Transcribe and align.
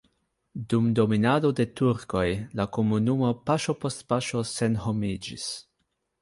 Dum 0.71 0.85
dominado 0.99 1.51
de 1.59 1.65
turkoj 1.81 2.23
la 2.61 2.65
komunumo 2.79 3.29
paŝo 3.51 3.77
post 3.85 4.03
paŝo 4.15 4.43
senhomiĝis. 4.55 5.47